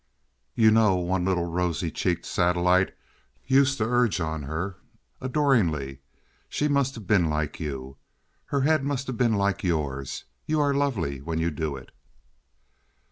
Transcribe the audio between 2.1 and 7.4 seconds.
satellite used to urge on her, adoringly, "she must have been